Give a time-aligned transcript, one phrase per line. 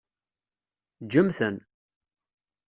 [1.03, 1.55] Ǧǧem-ten.